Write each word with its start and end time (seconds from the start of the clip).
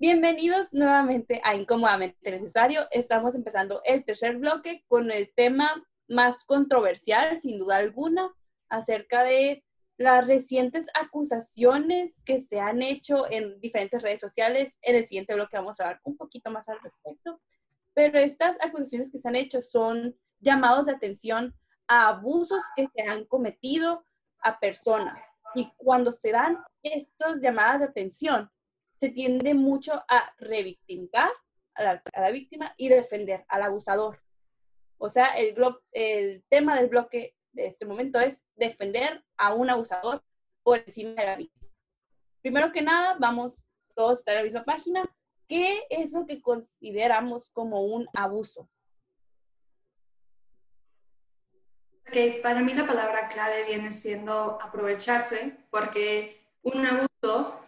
Bienvenidos 0.00 0.72
nuevamente 0.72 1.40
a 1.44 1.54
Incómodamente 1.54 2.28
Necesario. 2.28 2.88
Estamos 2.90 3.36
empezando 3.36 3.80
el 3.84 4.04
tercer 4.04 4.36
bloque 4.38 4.84
con 4.88 5.12
el 5.12 5.32
tema 5.36 5.86
más 6.08 6.44
controversial, 6.44 7.40
sin 7.40 7.60
duda 7.60 7.76
alguna, 7.76 8.34
acerca 8.68 9.22
de 9.22 9.64
las 9.96 10.26
recientes 10.26 10.86
acusaciones 11.00 12.24
que 12.24 12.40
se 12.40 12.58
han 12.58 12.82
hecho 12.82 13.30
en 13.30 13.60
diferentes 13.60 14.02
redes 14.02 14.18
sociales. 14.18 14.78
En 14.82 14.96
el 14.96 15.06
siguiente 15.06 15.34
bloque 15.34 15.56
vamos 15.56 15.78
a 15.78 15.84
hablar 15.84 16.00
un 16.02 16.16
poquito 16.16 16.50
más 16.50 16.68
al 16.68 16.80
respecto. 16.80 17.40
Pero 17.94 18.18
estas 18.18 18.56
acusaciones 18.60 19.12
que 19.12 19.20
se 19.20 19.28
han 19.28 19.36
hecho 19.36 19.62
son 19.62 20.16
llamados 20.40 20.86
de 20.86 20.92
atención 20.92 21.54
a 21.86 22.08
abusos 22.08 22.64
que 22.74 22.88
se 22.92 23.02
han 23.02 23.26
cometido 23.26 24.04
a 24.40 24.58
personas. 24.58 25.24
Y 25.54 25.72
cuando 25.76 26.10
se 26.10 26.32
dan 26.32 26.58
estas 26.82 27.40
llamadas 27.40 27.78
de 27.78 27.86
atención, 27.86 28.50
se 29.04 29.10
tiende 29.10 29.52
mucho 29.52 29.92
a 30.08 30.34
revictimizar 30.38 31.30
a 31.74 31.82
la, 31.82 32.02
a 32.14 32.20
la 32.22 32.30
víctima 32.30 32.72
y 32.78 32.88
defender 32.88 33.44
al 33.48 33.62
abusador. 33.64 34.22
O 34.96 35.10
sea, 35.10 35.26
el, 35.36 35.54
el 35.92 36.42
tema 36.48 36.74
del 36.74 36.88
bloque 36.88 37.36
de 37.52 37.66
este 37.66 37.84
momento 37.84 38.18
es 38.18 38.42
defender 38.56 39.22
a 39.36 39.52
un 39.52 39.68
abusador 39.68 40.24
por 40.62 40.78
encima 40.78 41.20
de 41.20 41.26
la 41.26 41.36
víctima. 41.36 41.70
Primero 42.40 42.72
que 42.72 42.80
nada, 42.80 43.18
vamos 43.20 43.66
todos 43.94 44.12
a 44.12 44.20
estar 44.20 44.36
en 44.36 44.38
la 44.38 44.44
misma 44.44 44.64
página. 44.64 45.04
¿Qué 45.46 45.82
es 45.90 46.12
lo 46.12 46.24
que 46.24 46.40
consideramos 46.40 47.50
como 47.50 47.82
un 47.82 48.08
abuso? 48.14 48.70
Ok, 52.08 52.40
para 52.42 52.60
mí 52.60 52.72
la 52.72 52.86
palabra 52.86 53.28
clave 53.28 53.64
viene 53.66 53.92
siendo 53.92 54.58
aprovecharse, 54.62 55.58
porque 55.70 56.48
un 56.62 56.86
abuso 56.86 57.63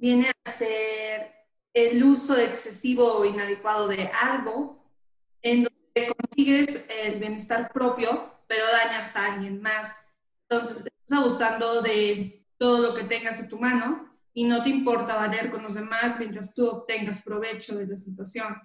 viene 0.00 0.30
a 0.30 0.50
ser 0.50 1.30
el 1.74 2.02
uso 2.02 2.36
excesivo 2.36 3.18
o 3.18 3.24
inadecuado 3.24 3.86
de 3.86 4.10
algo 4.12 4.82
en 5.42 5.64
donde 5.64 6.14
consigues 6.16 6.88
el 7.02 7.20
bienestar 7.20 7.70
propio, 7.72 8.32
pero 8.46 8.64
dañas 8.72 9.14
a 9.14 9.34
alguien 9.34 9.60
más. 9.60 9.94
Entonces, 10.48 10.78
estás 10.78 11.18
abusando 11.18 11.82
de 11.82 12.44
todo 12.58 12.88
lo 12.88 12.94
que 12.94 13.04
tengas 13.04 13.40
en 13.40 13.48
tu 13.48 13.58
mano 13.58 14.10
y 14.32 14.44
no 14.44 14.62
te 14.62 14.70
importa 14.70 15.16
valer 15.16 15.50
con 15.50 15.62
los 15.62 15.74
demás 15.74 16.18
mientras 16.18 16.54
tú 16.54 16.66
obtengas 16.66 17.22
provecho 17.22 17.76
de 17.76 17.86
la 17.86 17.96
situación. 17.96 18.56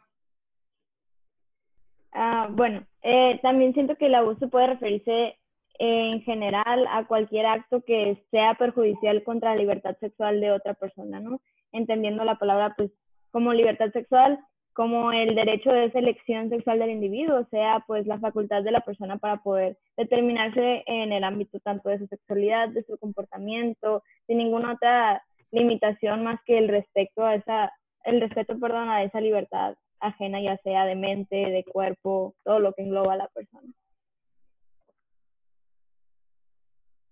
Ah, 2.13 2.47
bueno, 2.49 2.87
eh, 3.01 3.39
también 3.41 3.73
siento 3.73 3.97
que 3.97 4.05
el 4.05 4.15
abuso 4.15 4.49
puede 4.49 4.67
referirse 4.67 5.37
en 5.79 6.21
general 6.21 6.87
a 6.89 7.05
cualquier 7.05 7.45
acto 7.45 7.81
que 7.81 8.23
sea 8.31 8.55
perjudicial 8.55 9.23
contra 9.23 9.51
la 9.51 9.61
libertad 9.61 9.97
sexual 9.99 10.41
de 10.41 10.51
otra 10.51 10.73
persona, 10.73 11.19
¿no? 11.19 11.41
Entendiendo 11.71 12.23
la 12.23 12.35
palabra 12.35 12.73
pues 12.77 12.91
como 13.31 13.53
libertad 13.53 13.91
sexual, 13.91 14.39
como 14.73 15.11
el 15.13 15.35
derecho 15.35 15.71
de 15.71 15.91
selección 15.91 16.49
sexual 16.49 16.79
del 16.79 16.91
individuo, 16.91 17.39
o 17.39 17.47
sea, 17.49 17.83
pues 17.87 18.05
la 18.05 18.19
facultad 18.19 18.61
de 18.63 18.71
la 18.71 18.81
persona 18.81 19.17
para 19.17 19.37
poder 19.37 19.77
determinarse 19.95 20.83
en 20.85 21.13
el 21.13 21.23
ámbito 21.23 21.59
tanto 21.61 21.89
de 21.89 21.99
su 21.99 22.07
sexualidad, 22.07 22.69
de 22.69 22.83
su 22.83 22.97
comportamiento, 22.97 24.03
sin 24.27 24.37
ninguna 24.37 24.73
otra 24.73 25.23
limitación 25.51 26.23
más 26.23 26.41
que 26.45 26.57
el 26.57 26.67
respeto 26.67 27.23
a 27.23 27.35
esa, 27.35 27.71
el 28.03 28.19
respeto, 28.19 28.59
perdón, 28.59 28.89
a 28.89 29.03
esa 29.03 29.21
libertad 29.21 29.75
ajena, 30.01 30.41
ya 30.41 30.57
sea 30.57 30.85
de 30.85 30.95
mente, 30.95 31.35
de 31.35 31.63
cuerpo, 31.63 32.35
todo 32.43 32.59
lo 32.59 32.73
que 32.73 32.83
engloba 32.83 33.13
a 33.13 33.17
la 33.17 33.27
persona. 33.29 33.73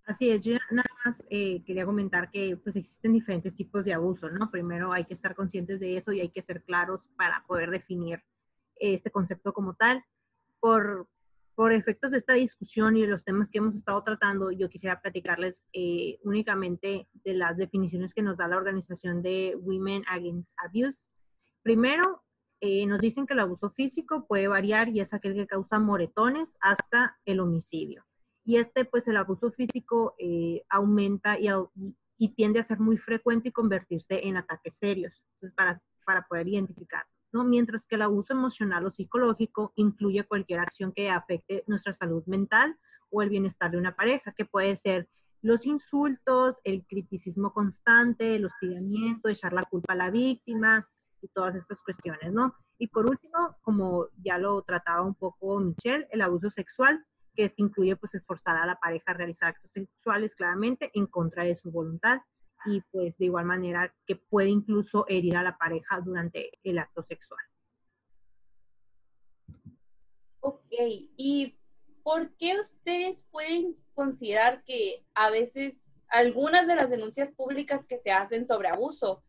Así 0.05 0.29
es, 0.29 0.41
yo 0.41 0.57
nada 0.69 0.89
más 1.05 1.23
eh, 1.29 1.63
quería 1.63 1.85
comentar 1.85 2.29
que 2.29 2.57
pues 2.57 2.75
existen 2.75 3.13
diferentes 3.13 3.55
tipos 3.55 3.85
de 3.85 3.93
abuso, 3.93 4.29
¿no? 4.29 4.51
Primero 4.51 4.91
hay 4.91 5.05
que 5.05 5.13
estar 5.13 5.33
conscientes 5.33 5.79
de 5.79 5.95
eso 5.95 6.11
y 6.11 6.19
hay 6.19 6.29
que 6.29 6.41
ser 6.41 6.63
claros 6.63 7.07
para 7.15 7.45
poder 7.47 7.71
definir 7.71 8.21
este 8.75 9.11
concepto 9.11 9.53
como 9.53 9.75
tal. 9.75 10.03
Por, 10.59 11.07
por 11.55 11.71
efectos 11.71 12.11
de 12.11 12.17
esta 12.17 12.33
discusión 12.33 12.97
y 12.97 13.01
de 13.01 13.07
los 13.07 13.23
temas 13.23 13.49
que 13.49 13.59
hemos 13.59 13.75
estado 13.75 14.03
tratando, 14.03 14.51
yo 14.51 14.69
quisiera 14.69 14.99
platicarles 14.99 15.65
eh, 15.71 16.19
únicamente 16.23 17.07
de 17.13 17.33
las 17.33 17.55
definiciones 17.55 18.13
que 18.13 18.21
nos 18.21 18.37
da 18.37 18.47
la 18.49 18.57
organización 18.57 19.21
de 19.21 19.55
Women 19.61 20.03
Against 20.09 20.53
Abuse. 20.57 21.11
Primero, 21.61 22.23
eh, 22.59 22.85
nos 22.87 22.99
dicen 22.99 23.25
que 23.25 23.33
el 23.33 23.39
abuso 23.39 23.69
físico 23.69 24.25
puede 24.27 24.49
variar 24.49 24.89
y 24.89 24.99
es 24.99 25.13
aquel 25.13 25.33
que 25.33 25.47
causa 25.47 25.79
moretones 25.79 26.57
hasta 26.59 27.17
el 27.25 27.39
homicidio. 27.39 28.05
Y 28.45 28.57
este, 28.57 28.85
pues 28.85 29.07
el 29.07 29.17
abuso 29.17 29.51
físico 29.51 30.15
eh, 30.17 30.63
aumenta 30.69 31.37
y, 31.39 32.29
tiende 32.35 32.59
a 32.59 32.63
ser 32.63 32.79
muy 32.79 32.97
frecuente 32.97 33.49
y 33.49 33.51
convertirse 33.51 34.27
en 34.27 34.37
ataques 34.37 34.75
serios, 34.75 35.21
entonces 35.35 35.55
para, 35.55 35.81
para 36.05 36.25
poder 36.27 36.47
identificar. 36.47 37.05
¿no? 37.33 37.43
Mientras 37.43 37.85
que 37.85 37.95
el 37.95 38.03
abuso 38.03 38.33
emocional 38.33 38.85
o 38.85 38.91
psicológico 38.91 39.73
incluye 39.75 40.23
cualquier 40.23 40.59
acción 40.59 40.93
que 40.93 41.09
afecte 41.09 41.63
nuestra 41.67 41.93
salud 41.93 42.23
mental 42.25 42.77
o 43.09 43.21
el 43.21 43.29
bienestar 43.29 43.71
de 43.71 43.77
una 43.77 43.95
pareja, 43.95 44.31
que 44.31 44.45
puede 44.45 44.75
ser 44.77 45.09
los 45.41 45.65
insultos, 45.65 46.59
el 46.63 46.85
criticismo 46.85 47.51
constante, 47.51 48.35
el 48.35 48.45
hostigamiento, 48.45 49.27
echar 49.27 49.51
la 49.51 49.63
culpa 49.63 49.93
a 49.93 49.97
la 49.97 50.09
víctima, 50.09 50.87
y 51.23 51.29
todas 51.29 51.55
estas 51.55 51.81
cuestiones, 51.81 52.31
¿no? 52.33 52.53
Y 52.77 52.87
por 52.87 53.09
último, 53.09 53.55
como 53.61 54.07
ya 54.21 54.37
lo 54.37 54.61
trataba 54.61 55.01
un 55.01 55.15
poco 55.15 55.59
Michelle, 55.59 56.07
el 56.11 56.21
abuso 56.21 56.49
sexual, 56.49 57.03
que 57.33 57.45
este 57.45 57.61
incluye 57.61 57.95
pues 57.95 58.13
el 58.15 58.21
forzar 58.21 58.57
a 58.57 58.65
la 58.65 58.79
pareja 58.79 59.11
a 59.11 59.13
realizar 59.13 59.49
actos 59.49 59.71
sexuales 59.71 60.35
claramente 60.35 60.91
en 60.93 61.07
contra 61.07 61.43
de 61.43 61.55
su 61.55 61.71
voluntad 61.71 62.19
y 62.65 62.81
pues 62.91 63.17
de 63.17 63.25
igual 63.25 63.45
manera 63.45 63.93
que 64.05 64.15
puede 64.15 64.49
incluso 64.49 65.05
herir 65.07 65.35
a 65.35 65.43
la 65.43 65.57
pareja 65.57 65.99
durante 65.99 66.51
el 66.63 66.79
acto 66.79 67.03
sexual. 67.03 67.41
Ok, 70.39 70.71
¿y 71.17 71.57
por 72.03 72.35
qué 72.35 72.59
ustedes 72.59 73.23
pueden 73.31 73.75
considerar 73.93 74.63
que 74.63 75.05
a 75.13 75.29
veces 75.29 75.77
algunas 76.09 76.67
de 76.67 76.75
las 76.75 76.89
denuncias 76.89 77.31
públicas 77.31 77.87
que 77.87 77.97
se 77.97 78.11
hacen 78.11 78.47
sobre 78.47 78.67
abuso 78.67 79.23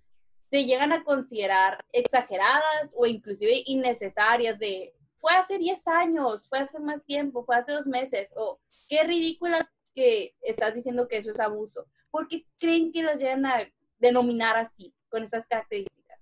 se 0.50 0.64
llegan 0.64 0.92
a 0.92 1.02
considerar 1.02 1.84
exageradas 1.92 2.92
o 2.94 3.06
inclusive 3.06 3.62
innecesarias 3.66 4.58
de 4.58 4.94
fue 5.24 5.34
hace 5.36 5.56
10 5.56 5.88
años, 5.88 6.46
fue 6.50 6.58
hace 6.58 6.78
más 6.78 7.02
tiempo, 7.02 7.46
fue 7.46 7.56
hace 7.56 7.72
dos 7.72 7.86
meses, 7.86 8.30
o 8.36 8.60
qué 8.90 9.04
ridícula 9.04 9.66
que 9.94 10.34
estás 10.42 10.74
diciendo 10.74 11.08
que 11.08 11.16
eso 11.16 11.30
es 11.30 11.40
abuso. 11.40 11.86
¿Por 12.10 12.28
qué 12.28 12.46
creen 12.58 12.92
que 12.92 13.02
las 13.02 13.18
llegan 13.18 13.46
a 13.46 13.60
denominar 13.98 14.54
así, 14.58 14.94
con 15.08 15.22
esas 15.22 15.46
características? 15.46 16.20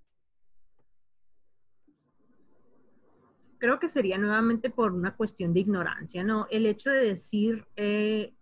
Creo 3.59 3.81
que 3.81 3.89
sería 3.89 4.19
nuevamente 4.19 4.71
por 4.71 4.93
una 4.93 5.17
cuestión 5.17 5.53
de 5.53 5.59
ignorancia, 5.59 6.23
¿no? 6.23 6.47
El 6.49 6.65
hecho 6.67 6.89
de 6.89 7.05
decir 7.05 7.67
eh, 7.75 8.37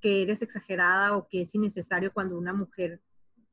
que 0.00 0.22
eres 0.22 0.42
exagerada 0.42 1.16
o 1.16 1.28
que 1.28 1.42
es 1.42 1.54
innecesario 1.54 2.12
cuando 2.12 2.36
una 2.36 2.52
mujer 2.52 3.00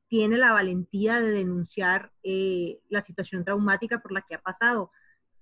tiene 0.08 0.38
la 0.38 0.50
valentía 0.50 1.20
de 1.20 1.30
denunciar 1.30 2.12
eh, 2.24 2.80
la 2.88 3.02
situación 3.02 3.44
traumática 3.44 4.00
por 4.00 4.10
la 4.10 4.22
que 4.22 4.34
ha 4.34 4.42
pasado. 4.42 4.90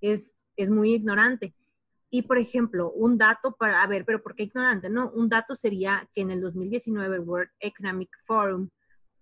Es, 0.03 0.44
es 0.57 0.71
muy 0.71 0.95
ignorante. 0.95 1.55
Y, 2.11 2.23
por 2.23 2.39
ejemplo, 2.39 2.93
un 2.93 3.19
dato 3.19 3.53
para, 3.53 3.83
a 3.83 3.87
ver, 3.87 4.05
pero 4.05 4.23
¿por 4.23 4.35
qué 4.35 4.45
ignorante? 4.45 4.89
No, 4.89 5.11
un 5.11 5.29
dato 5.29 5.55
sería 5.55 6.09
que 6.15 6.21
en 6.21 6.31
el 6.31 6.41
2019 6.41 7.17
el 7.17 7.23
World 7.23 7.51
Economic 7.59 8.11
Forum 8.25 8.69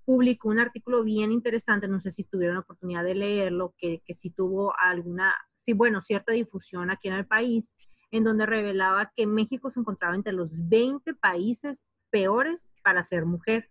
publicó 0.05 0.49
un 0.49 0.59
artículo 0.59 1.03
bien 1.05 1.33
interesante, 1.33 1.89
no 1.89 2.01
sé 2.01 2.11
si 2.11 2.25
tuvieron 2.25 2.57
la 2.57 2.61
oportunidad 2.61 3.05
de 3.05 3.15
leerlo, 3.15 3.75
que, 3.79 4.03
que 4.05 4.15
sí 4.15 4.31
tuvo 4.31 4.75
alguna, 4.79 5.35
sí, 5.57 5.73
bueno, 5.73 6.03
cierta 6.03 6.33
difusión 6.33 6.91
aquí 6.91 7.09
en 7.09 7.15
el 7.15 7.27
país, 7.27 7.75
en 8.11 8.25
donde 8.25 8.47
revelaba 8.47 9.11
que 9.17 9.27
México 9.27 9.71
se 9.71 9.81
encontraba 9.81 10.15
entre 10.15 10.33
los 10.33 10.51
20 10.69 11.15
países 11.15 11.89
peores 12.11 12.75
para 12.83 13.03
ser 13.03 13.25
mujer. 13.25 13.71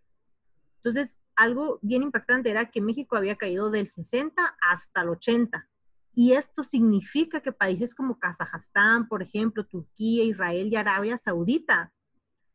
Entonces, 0.77 1.19
algo 1.35 1.80
bien 1.81 2.03
impactante 2.03 2.50
era 2.50 2.69
que 2.71 2.81
México 2.81 3.15
había 3.15 3.36
caído 3.36 3.69
del 3.69 3.89
60 3.89 4.57
hasta 4.62 5.01
el 5.01 5.09
80. 5.09 5.68
Y 6.13 6.34
esto 6.34 6.63
significa 6.63 7.42
que 7.42 7.52
países 7.52 7.96
como 7.96 8.19
Kazajstán, 8.19 9.08
por 9.08 9.24
ejemplo, 9.24 9.66
Turquía, 9.66 10.24
Israel 10.24 10.68
y 10.72 10.75
Arabia 10.75 11.18
Saudita 11.18 11.94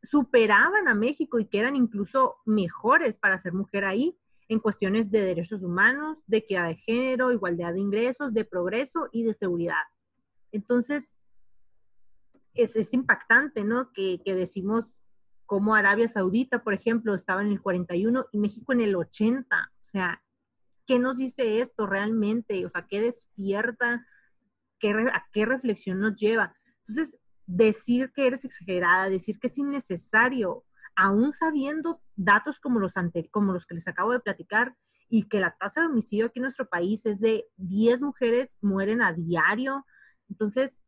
superaban 0.03 0.87
a 0.87 0.93
México 0.93 1.39
y 1.39 1.45
que 1.45 1.59
eran 1.59 1.75
incluso 1.75 2.35
mejores 2.45 3.17
para 3.17 3.37
ser 3.37 3.53
mujer 3.53 3.83
ahí 3.83 4.17
en 4.47 4.59
cuestiones 4.59 5.11
de 5.11 5.21
derechos 5.21 5.63
humanos, 5.63 6.19
de 6.27 6.37
equidad 6.37 6.67
de 6.67 6.75
género, 6.75 7.31
igualdad 7.31 7.73
de 7.73 7.79
ingresos, 7.79 8.33
de 8.33 8.45
progreso 8.45 9.09
y 9.11 9.23
de 9.23 9.33
seguridad. 9.33 9.83
Entonces, 10.51 11.13
es, 12.53 12.93
impactante, 12.93 13.63
¿no? 13.63 13.91
Que, 13.91 14.21
que 14.23 14.35
decimos, 14.35 14.93
como 15.45 15.75
Arabia 15.75 16.07
Saudita, 16.07 16.63
por 16.63 16.73
ejemplo, 16.73 17.13
estaba 17.13 17.41
en 17.41 17.51
el 17.51 17.61
41 17.61 18.27
y 18.31 18.37
México 18.37 18.71
en 18.73 18.81
el 18.81 18.95
80. 18.95 19.71
O 19.81 19.85
sea, 19.85 20.21
¿qué 20.87 20.97
nos 20.97 21.17
dice 21.17 21.59
esto 21.59 21.85
realmente? 21.85 22.65
O 22.65 22.69
sea, 22.69 22.87
¿qué 22.87 23.01
despierta? 23.01 24.07
¿Qué, 24.79 24.91
¿A 24.91 25.25
qué 25.31 25.45
reflexión 25.45 25.99
nos 25.99 26.15
lleva? 26.15 26.55
Entonces, 26.87 27.19
decir 27.45 28.11
que 28.13 28.25
eres 28.25 28.45
exagerada, 28.45 29.09
decir 29.09 29.39
que 29.39 29.47
es 29.47 29.57
innecesario, 29.57 30.63
aún 30.95 31.31
sabiendo 31.31 32.01
datos 32.15 32.59
como 32.59 32.79
los, 32.79 32.97
ante, 32.97 33.29
como 33.29 33.53
los 33.53 33.67
que 33.67 33.75
les 33.75 33.87
acabo 33.87 34.13
de 34.13 34.19
platicar, 34.19 34.75
y 35.09 35.23
que 35.23 35.39
la 35.39 35.55
tasa 35.57 35.81
de 35.81 35.87
homicidio 35.87 36.25
aquí 36.27 36.39
en 36.39 36.43
nuestro 36.43 36.67
país 36.67 37.05
es 37.05 37.19
de 37.19 37.45
10 37.57 38.01
mujeres 38.01 38.57
mueren 38.61 39.01
a 39.01 39.13
diario. 39.13 39.85
Entonces, 40.29 40.81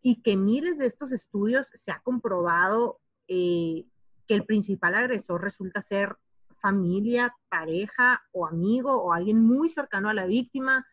y 0.00 0.22
que 0.22 0.36
miles 0.36 0.78
de 0.78 0.86
estos 0.86 1.12
estudios 1.12 1.66
se 1.72 1.90
ha 1.90 2.00
comprobado 2.00 3.00
eh, 3.26 3.86
que 4.26 4.34
el 4.34 4.44
principal 4.44 4.94
agresor 4.94 5.42
resulta 5.42 5.82
ser 5.82 6.16
familia, 6.64 7.36
pareja 7.50 8.22
o 8.32 8.46
amigo 8.46 8.90
o 8.90 9.12
alguien 9.12 9.38
muy 9.38 9.68
cercano 9.68 10.08
a 10.08 10.14
la 10.14 10.24
víctima. 10.24 10.86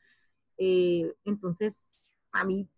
Eh, 0.57 1.15
entonces, 1.23 2.09
a 2.33 2.43
mí 2.43 2.69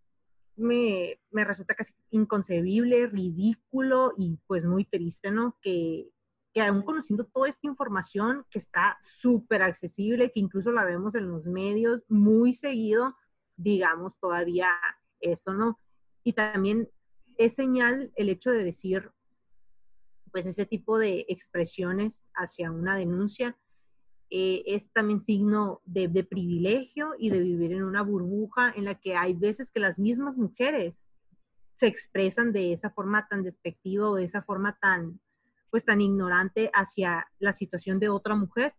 me, 0.56 1.20
me, 1.32 1.44
resulta 1.44 1.74
casi 1.74 1.92
inconcebible, 2.12 3.08
ridículo 3.08 4.14
y 4.16 4.38
pues 4.46 4.68
muy 4.68 4.86
triste, 4.86 5.32
¿no? 5.32 5.58
Que, 5.60 6.08
que 6.54 6.62
aún 6.62 6.84
conociendo 6.84 7.26
toda 7.26 7.50
esta 7.50 7.66
información 7.66 8.46
que 8.52 8.60
está 8.60 9.00
súper 9.02 9.64
accesible, 9.64 10.32
que 10.32 10.40
incluso 10.40 10.72
la 10.72 10.86
vemos 10.86 11.16
en 11.16 11.30
los 11.30 11.48
medios 11.48 12.04
muy 12.10 12.54
seguido, 12.54 13.16
digamos 13.56 14.20
todavía 14.20 14.70
esto, 15.20 15.52
¿no? 15.56 15.80
Y 16.24 16.34
también 16.34 16.88
es 17.40 17.56
señal 17.56 18.12
el 18.16 18.30
hecho 18.30 18.52
de 18.52 18.64
decir, 18.64 19.10
pues 20.34 20.48
ese 20.48 20.66
tipo 20.66 20.98
de 20.98 21.26
expresiones 21.30 22.28
hacia 22.34 22.72
una 22.72 22.98
denuncia 22.98 23.56
eh, 24.32 24.64
es 24.66 24.92
también 24.92 25.20
signo 25.20 25.82
de, 25.86 26.08
de, 26.08 26.24
privilegio 26.24 27.12
y 27.20 27.30
de 27.30 27.40
vivir 27.40 27.74
en 27.74 27.84
una 27.84 28.02
burbuja 28.02 28.74
en 28.76 28.86
la 28.86 28.96
que 28.96 29.16
hay 29.16 29.36
veces 29.36 29.72
que 29.72 29.80
las 29.80 30.00
mismas 30.00 30.36
mujeres 30.36 31.08
se 31.76 31.86
expresan 31.86 32.52
de 32.52 32.74
esa 32.74 32.90
forma 32.90 33.28
tan 33.28 33.44
despectiva 33.44 34.10
o 34.10 34.16
de 34.16 34.24
esa 34.24 34.42
forma 34.42 34.76
tan, 34.82 35.20
pues 35.70 35.86
tan 35.86 36.02
ignorante 36.02 36.72
hacia 36.74 37.28
la 37.38 37.54
situación 37.54 38.00
de 38.00 38.10
otra 38.10 38.36
mujer 38.36 38.74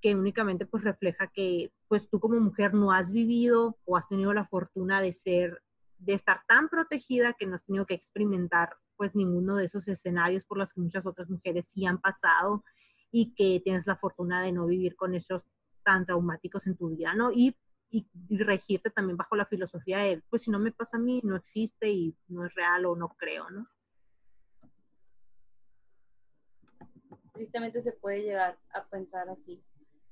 que 0.00 0.14
únicamente 0.14 0.64
pues 0.64 0.82
refleja 0.82 1.26
que 1.26 1.74
pues 1.88 2.08
tú 2.08 2.20
como 2.20 2.40
mujer 2.40 2.72
no 2.72 2.90
has 2.90 3.12
vivido 3.12 3.78
o 3.84 3.98
has 3.98 4.08
tenido 4.08 4.32
la 4.32 4.46
fortuna 4.46 5.02
de 5.02 5.12
ser, 5.12 5.62
de 5.98 6.14
estar 6.14 6.40
tan 6.48 6.70
protegida 6.70 7.34
que 7.34 7.46
no 7.46 7.56
has 7.56 7.66
tenido 7.66 7.84
que 7.84 7.94
experimentar 7.94 8.70
pues 9.00 9.14
ninguno 9.14 9.56
de 9.56 9.64
esos 9.64 9.88
escenarios 9.88 10.44
por 10.44 10.58
los 10.58 10.74
que 10.74 10.82
muchas 10.82 11.06
otras 11.06 11.30
mujeres 11.30 11.66
sí 11.66 11.86
han 11.86 12.02
pasado 12.02 12.62
y 13.10 13.32
que 13.32 13.58
tienes 13.64 13.86
la 13.86 13.96
fortuna 13.96 14.42
de 14.42 14.52
no 14.52 14.66
vivir 14.66 14.94
con 14.94 15.14
esos 15.14 15.42
tan 15.82 16.04
traumáticos 16.04 16.66
en 16.66 16.76
tu 16.76 16.90
vida, 16.90 17.14
¿no? 17.14 17.32
Y, 17.32 17.56
y, 17.88 18.06
regirte 18.28 18.90
también 18.90 19.16
bajo 19.16 19.36
la 19.36 19.46
filosofía 19.46 20.00
de, 20.00 20.22
pues 20.28 20.42
si 20.42 20.50
no 20.50 20.58
me 20.58 20.70
pasa 20.70 20.98
a 20.98 21.00
mí, 21.00 21.22
no 21.24 21.34
existe 21.34 21.88
y 21.88 22.14
no 22.28 22.44
es 22.44 22.54
real 22.54 22.84
o 22.84 22.94
no 22.94 23.16
creo, 23.16 23.48
¿no? 23.48 23.66
Tristemente 27.32 27.82
se 27.82 27.92
puede 27.92 28.20
llegar 28.20 28.58
a 28.74 28.84
pensar 28.84 29.30
así. 29.30 29.64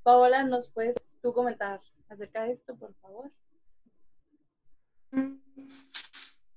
Paola, 0.02 0.44
¿nos 0.44 0.70
puedes 0.70 0.96
tú 1.20 1.35
comentar 1.35 1.82
acerca 2.08 2.44
de 2.44 2.52
esto, 2.52 2.75
por 2.75 2.94
favor? 2.94 3.31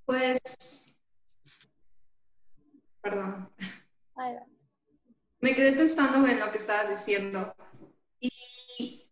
Pues 0.05 0.70
Perdón. 3.01 3.49
Me 5.39 5.55
quedé 5.55 5.73
pensando 5.73 6.27
en 6.27 6.39
lo 6.39 6.51
que 6.51 6.59
estabas 6.59 6.89
diciendo. 6.89 7.55
Y, 8.19 9.09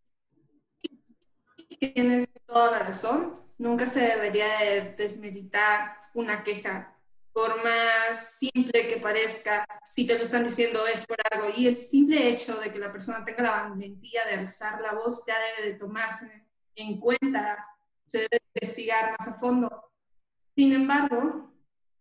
tienes 1.80 2.28
toda 2.46 2.72
la 2.72 2.80
razón. 2.80 3.40
Nunca 3.58 3.86
se 3.88 4.02
debería 4.02 4.60
de 4.60 4.94
desmeditar 4.94 5.98
una 6.14 6.44
queja. 6.44 6.96
Por 7.34 7.64
más 7.64 8.38
simple 8.38 8.88
que 8.88 8.98
parezca, 8.98 9.66
si 9.86 10.06
te 10.06 10.18
lo 10.18 10.24
están 10.24 10.44
diciendo 10.44 10.86
es 10.86 11.06
por 11.08 11.18
algo. 11.32 11.52
Y 11.56 11.68
el 11.68 11.76
simple 11.76 12.30
hecho 12.30 12.60
de 12.60 12.72
que 12.72 12.80
la 12.80 12.92
persona 12.92 13.26
tenga 13.26 13.44
la 13.44 13.70
valentía 13.70 14.26
de 14.26 14.36
alzar 14.36 14.82
la 14.82 14.94
voz 14.94 15.24
ya 15.26 15.36
debe 15.58 15.72
de 15.72 15.80
tomarse 15.80 16.46
en 16.76 17.00
cuenta, 17.00 17.66
se 18.06 18.20
debe 18.20 18.42
investigar 18.56 19.16
más 19.18 19.28
a 19.28 19.34
fondo. 19.34 19.92
Sin 20.56 20.74
embargo, 20.74 21.54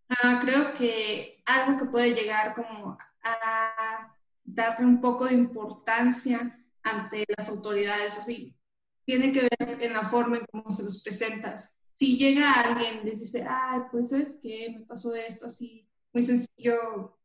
Ah, 0.09 0.41
creo 0.43 0.73
que 0.75 1.43
algo 1.45 1.79
que 1.79 1.85
puede 1.87 2.15
llegar 2.15 2.55
como 2.55 2.97
a 3.23 4.15
darle 4.45 4.87
un 4.87 5.01
poco 5.01 5.27
de 5.27 5.35
importancia 5.35 6.59
ante 6.83 7.25
las 7.37 7.49
autoridades, 7.49 8.19
así, 8.19 8.57
tiene 9.05 9.33
que 9.33 9.43
ver 9.43 9.83
en 9.83 9.93
la 9.93 10.03
forma 10.03 10.39
en 10.39 10.47
cómo 10.51 10.71
se 10.71 10.85
los 10.85 11.03
presentas. 11.03 11.75
Si 11.93 12.17
llega 12.17 12.53
alguien 12.53 13.01
y 13.03 13.07
les 13.07 13.21
dice, 13.21 13.47
ay, 13.49 13.81
pues 13.91 14.13
es 14.13 14.39
que 14.43 14.77
me 14.79 14.87
pasó 14.87 15.15
esto 15.15 15.47
así, 15.47 15.89
muy 16.13 16.23
sencillo, 16.23 17.19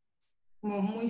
como 0.60 0.82
muy, 0.82 1.06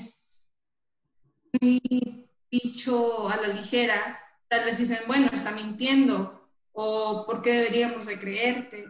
muy 1.61 2.29
dicho 2.51 3.29
a 3.29 3.37
la 3.37 3.47
ligera, 3.47 4.19
tal 4.47 4.65
vez 4.65 4.77
dicen, 4.77 4.99
bueno, 5.07 5.29
está 5.31 5.51
mintiendo, 5.51 6.49
o 6.73 7.25
¿por 7.25 7.41
qué 7.41 7.53
deberíamos 7.53 8.05
de 8.05 8.19
creerte 8.19 8.85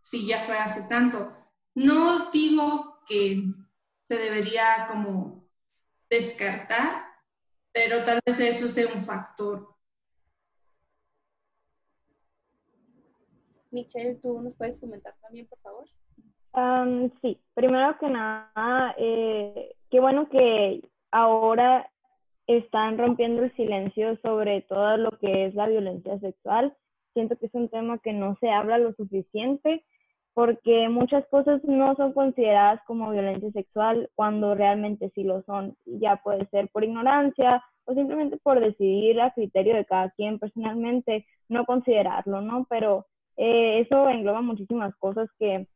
si 0.00 0.26
ya 0.26 0.40
fue 0.40 0.56
hace 0.56 0.82
tanto? 0.88 1.36
No 1.74 2.30
digo 2.30 3.00
que 3.06 3.42
se 4.04 4.16
debería 4.16 4.86
como 4.90 5.44
descartar, 6.08 7.04
pero 7.72 8.04
tal 8.04 8.20
vez 8.24 8.38
eso 8.40 8.68
sea 8.68 8.86
un 8.94 9.02
factor. 9.02 9.74
Michelle, 13.70 14.14
¿tú 14.16 14.40
nos 14.40 14.54
puedes 14.54 14.78
comentar 14.78 15.14
también, 15.20 15.46
por 15.46 15.58
favor? 15.58 15.88
sí, 17.20 17.40
primero 17.54 17.98
que 17.98 18.08
nada, 18.08 18.94
eh, 18.96 19.74
qué 19.90 19.98
bueno 19.98 20.28
que 20.28 20.80
ahora 21.10 21.90
están 22.46 22.96
rompiendo 22.96 23.42
el 23.42 23.54
silencio 23.56 24.16
sobre 24.22 24.62
todo 24.62 24.96
lo 24.96 25.10
que 25.18 25.46
es 25.46 25.54
la 25.54 25.66
violencia 25.66 26.18
sexual. 26.20 26.76
Siento 27.12 27.36
que 27.36 27.46
es 27.46 27.54
un 27.54 27.68
tema 27.68 27.98
que 27.98 28.12
no 28.12 28.36
se 28.40 28.50
habla 28.50 28.78
lo 28.78 28.92
suficiente 28.94 29.84
porque 30.34 30.88
muchas 30.88 31.24
cosas 31.28 31.62
no 31.64 31.94
son 31.94 32.12
consideradas 32.12 32.80
como 32.86 33.10
violencia 33.10 33.50
sexual 33.52 34.10
cuando 34.16 34.54
realmente 34.56 35.10
sí 35.14 35.22
lo 35.22 35.42
son. 35.42 35.76
Ya 35.86 36.16
puede 36.16 36.46
ser 36.46 36.68
por 36.70 36.82
ignorancia 36.82 37.62
o 37.84 37.94
simplemente 37.94 38.36
por 38.38 38.58
decidir 38.58 39.20
a 39.20 39.32
criterio 39.32 39.76
de 39.76 39.84
cada 39.84 40.10
quien 40.10 40.40
personalmente 40.40 41.24
no 41.48 41.64
considerarlo, 41.64 42.40
¿no? 42.40 42.66
Pero 42.68 43.06
eh, 43.36 43.80
eso 43.80 44.08
engloba 44.08 44.42
muchísimas 44.42 44.94
cosas 44.96 45.28
que 45.38 45.68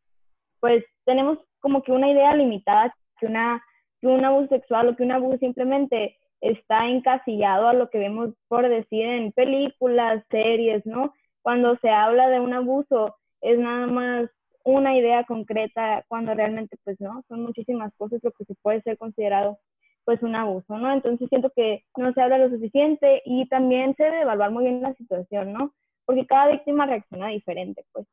pues 0.61 0.85
tenemos 1.05 1.39
como 1.61 1.83
que 1.83 1.93
una 1.93 2.11
idea 2.11 2.35
limitada 2.35 2.93
que, 3.21 3.27
una, 3.27 3.63
que 4.01 4.09
un 4.09 4.25
abuso 4.25 4.49
sexual 4.49 4.89
o 4.89 4.97
que 4.97 5.05
un 5.05 5.13
abuso 5.13 5.39
simplemente 5.39 6.17
está 6.41 6.89
encasillado 6.89 7.69
a 7.69 7.75
lo 7.75 7.91
que 7.91 7.99
vemos 7.99 8.31
por 8.49 8.69
decir 8.69 9.05
en 9.05 9.31
películas, 9.31 10.25
series, 10.31 10.85
¿no? 10.85 11.15
Cuando 11.43 11.77
se 11.79 11.91
habla 11.91 12.29
de 12.29 12.41
un 12.41 12.55
abuso 12.55 13.15
es 13.41 13.57
nada 13.59 13.87
más 13.87 14.31
una 14.73 14.97
idea 14.97 15.25
concreta 15.25 16.05
cuando 16.09 16.35
realmente 16.35 16.77
pues 16.85 17.01
no, 17.01 17.23
son 17.29 17.43
muchísimas 17.43 17.93
cosas 17.97 18.21
lo 18.23 18.33
que 18.33 18.45
se 18.45 18.55
puede 18.63 18.83
ser 18.83 18.99
considerado 18.99 19.59
pues 20.05 20.23
un 20.23 20.35
abuso, 20.37 20.79
¿no? 20.79 20.93
Entonces 20.93 21.29
siento 21.29 21.51
que 21.55 21.85
no 21.97 22.13
se 22.13 22.23
habla 22.23 22.39
lo 22.39 22.49
suficiente 22.49 23.21
y 23.27 23.47
también 23.49 23.95
se 23.97 24.05
debe 24.05 24.23
evaluar 24.23 24.51
muy 24.51 24.65
bien 24.65 24.81
la 24.81 24.95
situación, 24.95 25.53
¿no? 25.53 25.75
Porque 26.07 26.27
cada 26.27 26.51
víctima 26.51 26.87
reacciona 26.87 27.29
diferente, 27.29 27.85
pues. 27.93 28.07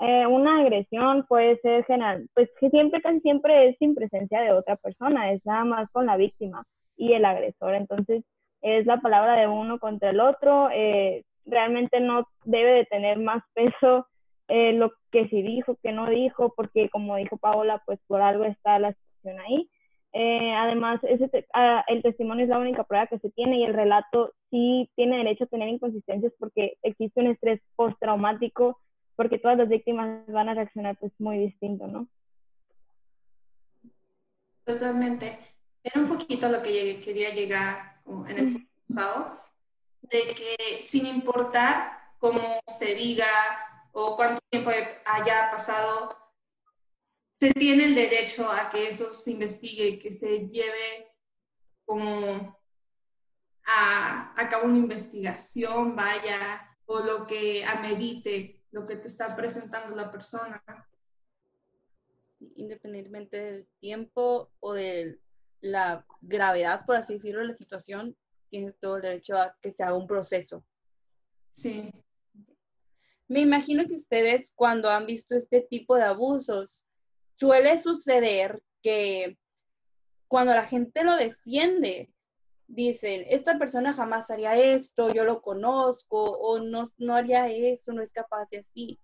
Eh, 0.00 0.26
una 0.26 0.60
agresión 0.60 1.26
puede 1.26 1.58
ser 1.60 1.84
general, 1.86 2.28
pues 2.34 2.48
que 2.60 2.70
siempre, 2.70 3.00
casi 3.00 3.20
siempre 3.20 3.68
es 3.68 3.76
sin 3.78 3.94
presencia 3.94 4.40
de 4.40 4.52
otra 4.52 4.76
persona, 4.76 5.32
es 5.32 5.44
nada 5.44 5.64
más 5.64 5.90
con 5.90 6.06
la 6.06 6.16
víctima 6.16 6.64
y 6.96 7.14
el 7.14 7.24
agresor, 7.24 7.74
entonces 7.74 8.22
es 8.60 8.86
la 8.86 9.00
palabra 9.00 9.34
de 9.34 9.48
uno 9.48 9.78
contra 9.80 10.10
el 10.10 10.20
otro, 10.20 10.70
eh, 10.70 11.24
realmente 11.46 11.98
no 12.00 12.28
debe 12.44 12.72
de 12.72 12.84
tener 12.84 13.18
más 13.18 13.42
peso 13.54 14.06
eh, 14.48 14.72
lo 14.72 14.92
que 15.10 15.28
sí 15.28 15.42
dijo, 15.42 15.76
que 15.82 15.92
no 15.92 16.08
dijo, 16.08 16.54
porque 16.56 16.88
como 16.90 17.16
dijo 17.16 17.36
Paola, 17.36 17.82
pues 17.86 17.98
por 18.06 18.22
algo 18.22 18.44
está 18.44 18.78
la 18.78 18.92
situación 18.94 19.40
ahí. 19.40 19.70
Eh, 20.14 20.54
además, 20.54 21.00
ese 21.02 21.46
ah, 21.52 21.84
el 21.86 22.02
testimonio 22.02 22.44
es 22.44 22.50
la 22.50 22.58
única 22.58 22.84
prueba 22.84 23.06
que 23.06 23.18
se 23.18 23.30
tiene 23.30 23.58
y 23.58 23.64
el 23.64 23.74
relato 23.74 24.32
sí 24.50 24.90
tiene 24.96 25.18
derecho 25.18 25.44
a 25.44 25.48
tener 25.48 25.68
inconsistencias 25.68 26.32
porque 26.38 26.78
existe 26.82 27.20
un 27.20 27.28
estrés 27.28 27.60
postraumático, 27.76 28.80
porque 29.16 29.38
todas 29.38 29.58
las 29.58 29.68
víctimas 29.68 30.26
van 30.28 30.48
a 30.48 30.54
reaccionar 30.54 30.96
pues 30.96 31.12
muy 31.18 31.38
distinto, 31.38 31.86
¿no? 31.86 32.08
Totalmente. 34.64 35.38
Era 35.82 36.00
un 36.00 36.08
poquito 36.08 36.48
lo 36.48 36.62
que 36.62 37.00
quería 37.00 37.34
llegar 37.34 38.00
en 38.28 38.38
el 38.38 38.68
pasado, 38.88 39.38
de 40.02 40.20
que 40.34 40.82
sin 40.82 41.06
importar 41.06 41.98
cómo 42.18 42.40
se 42.66 42.94
diga, 42.94 43.26
o 44.00 44.14
cuánto 44.14 44.40
tiempo 44.48 44.70
haya 45.04 45.50
pasado, 45.50 46.16
se 47.40 47.52
tiene 47.52 47.84
el 47.84 47.96
derecho 47.96 48.48
a 48.48 48.70
que 48.70 48.88
eso 48.88 49.12
se 49.12 49.32
investigue, 49.32 49.98
que 49.98 50.12
se 50.12 50.48
lleve 50.48 51.12
como 51.84 52.56
a, 53.64 54.34
a 54.36 54.48
cabo 54.48 54.66
una 54.66 54.78
investigación, 54.78 55.96
vaya, 55.96 56.76
o 56.86 57.00
lo 57.00 57.26
que 57.26 57.64
amerite 57.64 58.62
lo 58.70 58.86
que 58.86 58.96
te 58.96 59.08
está 59.08 59.34
presentando 59.34 59.96
la 59.96 60.12
persona. 60.12 60.62
independientemente 62.54 63.36
del 63.36 63.66
tiempo 63.80 64.52
o 64.60 64.74
de 64.74 65.18
la 65.60 66.06
gravedad, 66.20 66.86
por 66.86 66.94
así 66.94 67.14
decirlo, 67.14 67.40
de 67.40 67.48
la 67.48 67.56
situación, 67.56 68.16
tienes 68.48 68.78
todo 68.78 68.96
el 68.96 69.02
derecho 69.02 69.36
a 69.36 69.56
que 69.60 69.72
se 69.72 69.82
haga 69.82 69.94
un 69.94 70.06
proceso. 70.06 70.64
Sí. 71.50 71.92
Me 73.28 73.40
imagino 73.40 73.86
que 73.86 73.94
ustedes 73.94 74.52
cuando 74.54 74.90
han 74.90 75.06
visto 75.06 75.36
este 75.36 75.60
tipo 75.60 75.96
de 75.96 76.04
abusos, 76.04 76.84
suele 77.36 77.76
suceder 77.76 78.62
que 78.82 79.36
cuando 80.28 80.54
la 80.54 80.64
gente 80.64 81.04
lo 81.04 81.14
defiende, 81.14 82.10
dicen, 82.66 83.24
esta 83.28 83.58
persona 83.58 83.92
jamás 83.92 84.30
haría 84.30 84.56
esto, 84.56 85.12
yo 85.12 85.24
lo 85.24 85.42
conozco, 85.42 86.22
o 86.22 86.58
no, 86.58 86.84
no 86.96 87.14
haría 87.14 87.48
eso, 87.48 87.92
no 87.92 88.02
es 88.02 88.12
capaz 88.12 88.48
de 88.50 88.58
así. 88.58 88.98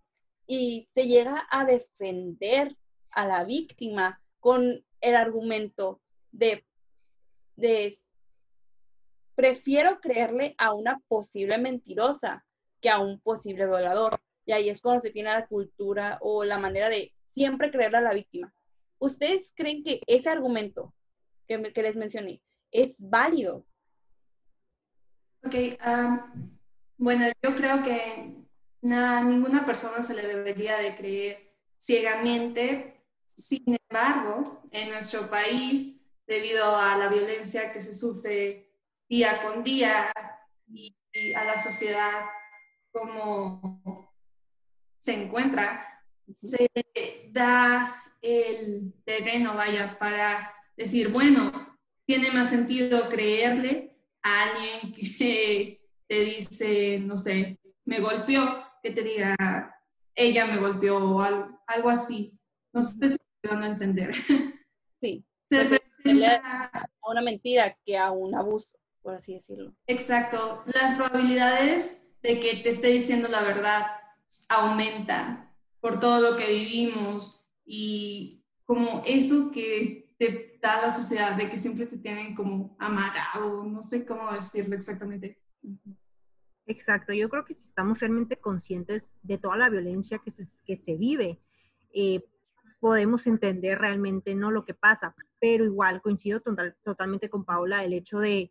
Y 0.47 0.87
se 0.93 1.07
llega 1.07 1.47
a 1.51 1.65
defender 1.65 2.77
a 3.11 3.27
la 3.27 3.45
víctima 3.45 4.21
con 4.41 4.85
el 5.01 5.17
argumento 5.17 6.01
de, 6.33 6.67
de 7.57 7.99
prefiero 9.35 10.01
creerle 10.01 10.55
a 10.59 10.73
una 10.75 11.01
posible 11.09 11.59
mentirosa 11.59 12.45
que 12.85 12.91
a 12.91 13.01
un 13.01 13.19
posible 13.19 13.65
violador. 13.65 14.21
Y 14.45 14.53
ahí 14.53 14.69
es 14.69 14.83
cuando 14.83 15.01
se 15.01 15.11
tiene 15.11 15.31
la 15.31 15.47
cultura 15.47 16.19
o 16.21 16.45
la 16.45 16.59
manera 16.59 16.91
de 16.91 17.15
siempre 17.25 17.71
creerle 17.71 17.97
a 17.97 18.03
la 18.03 18.13
víctima. 18.13 18.53
¿Ustedes 18.99 19.55
creen 19.57 19.83
que 19.83 20.03
ese 20.07 20.29
argumento 20.29 20.95
que, 21.49 21.59
les 21.59 21.97
mencioné 21.97 22.43
es 22.71 22.95
válido? 22.99 23.65
Ok, 25.47 25.55
bueno, 26.99 27.27
yo 27.43 27.57
creo 27.57 27.83
que 27.83 28.35
a 28.91 29.25
ninguna 29.25 29.65
persona 29.65 30.03
se 30.03 30.15
le 30.15 30.27
debería 30.27 30.77
de 30.77 30.95
creer 30.95 31.55
ciegamente. 31.79 33.03
Sin 33.33 33.79
embargo, 33.91 34.63
en 34.71 34.91
nuestro 34.91 35.31
país, 35.31 36.03
debido 36.27 36.77
a 36.77 36.99
la 36.99 37.09
violencia 37.09 37.73
que 37.73 37.81
se 37.81 37.95
sufre 37.95 38.71
día 39.09 39.43
con 39.43 39.65
día 39.65 40.13
y, 40.67 40.95
a 41.35 41.45
la 41.45 41.59
sociedad 41.59 42.25
como 42.95 44.15
se 44.99 45.25
encuentra, 45.25 45.85
se 46.33 46.71
da 47.33 47.95
el 48.23 48.95
terreno, 49.05 49.55
vaya, 49.55 49.99
para 49.99 50.55
decir, 50.77 51.09
bueno, 51.11 51.77
tiene 52.07 52.31
más 52.31 52.51
sentido 52.51 53.09
creerle 53.09 53.99
a 54.23 54.45
alguien 54.45 54.95
que 54.95 55.83
te 56.07 56.21
dice, 56.21 57.01
no 57.01 57.17
sé, 57.17 57.59
me 57.85 57.99
golpeó, 57.99 58.65
que 58.83 58.93
te 58.93 59.03
diga, 59.03 59.37
ella 60.15 60.47
me 60.47 60.59
golpeó 60.59 60.99
o 60.99 61.21
algo, 61.21 61.91
así. 61.91 62.39
No 62.73 62.81
sé 62.81 63.11
si 63.11 63.17
me 63.43 63.51
van 63.51 63.63
a 63.63 63.67
entender. 63.69 64.15
Sí. 65.01 65.23
Se 65.51 65.67
presenta 65.67 66.71
a 66.73 67.11
una 67.11 67.21
mentira 67.21 67.77
que 67.85 67.99
a 67.99 68.11
un 68.11 68.35
abuso, 68.35 68.79
por 69.03 69.15
así 69.15 69.35
decirlo. 69.35 69.75
Exacto. 69.87 70.65
Las 70.65 70.95
probabilidades 70.95 72.04
de 72.25 72.41
que 72.41 72.57
te 72.57 72.71
esté 72.71 72.89
diciendo 72.89 73.29
la 73.29 73.43
verdad 73.43 73.85
aumentan 74.49 75.55
por 75.79 76.01
todo 76.01 76.21
lo 76.21 76.39
que 76.39 76.51
vivimos 76.51 77.47
y 77.67 78.43
como 78.65 79.03
eso 79.07 79.51
que 79.53 80.15
te 80.19 80.59
da 80.63 80.81
la 80.81 80.91
sociedad 80.91 81.37
de 81.37 81.51
que 81.51 81.59
siempre 81.59 81.85
te 81.85 81.99
tienen 81.99 82.35
como 82.35 82.77
amarrado, 82.81 83.63
no 83.65 83.83
sé 83.83 84.07
cómo 84.07 84.33
decirlo 84.33 84.75
exactamente. 84.75 85.39
Exacto, 86.67 87.13
yo 87.13 87.29
creo 87.29 87.45
que 87.45 87.53
si 87.53 87.69
estamos 87.69 88.01
realmente 88.01 88.39
conscientes 88.39 89.05
de 89.23 89.37
toda 89.37 89.59
la 89.59 89.69
violencia 89.69 90.19
que 90.19 90.31
se, 90.31 90.47
que 90.65 90.77
se 90.77 90.97
vive, 90.97 91.43
eh, 91.93 92.25
podemos 92.81 93.27
entender 93.27 93.79
realmente 93.79 94.35
no 94.35 94.51
lo 94.51 94.65
que 94.65 94.73
pasa, 94.73 95.15
pero 95.39 95.67
igual 95.67 96.01
coincido 96.01 96.41
totalmente 96.83 97.29
con 97.29 97.45
Paula 97.45 97.85
el 97.85 97.93
hecho 97.93 98.19
de 98.19 98.51